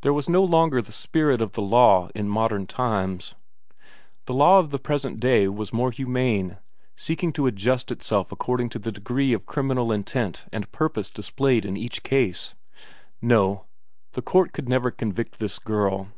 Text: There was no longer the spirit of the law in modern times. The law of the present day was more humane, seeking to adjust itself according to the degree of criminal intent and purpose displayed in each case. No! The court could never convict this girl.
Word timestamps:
There 0.00 0.14
was 0.14 0.30
no 0.30 0.42
longer 0.42 0.80
the 0.80 0.92
spirit 0.92 1.42
of 1.42 1.52
the 1.52 1.60
law 1.60 2.08
in 2.14 2.26
modern 2.26 2.66
times. 2.66 3.34
The 4.24 4.32
law 4.32 4.60
of 4.60 4.70
the 4.70 4.78
present 4.78 5.20
day 5.20 5.46
was 5.46 5.74
more 5.74 5.90
humane, 5.90 6.56
seeking 6.96 7.34
to 7.34 7.46
adjust 7.46 7.92
itself 7.92 8.32
according 8.32 8.70
to 8.70 8.78
the 8.78 8.90
degree 8.90 9.34
of 9.34 9.44
criminal 9.44 9.92
intent 9.92 10.46
and 10.52 10.72
purpose 10.72 11.10
displayed 11.10 11.66
in 11.66 11.76
each 11.76 12.02
case. 12.02 12.54
No! 13.20 13.66
The 14.12 14.22
court 14.22 14.54
could 14.54 14.70
never 14.70 14.90
convict 14.90 15.38
this 15.38 15.58
girl. 15.58 16.08